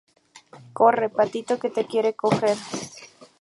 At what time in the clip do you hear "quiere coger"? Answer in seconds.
1.91-2.57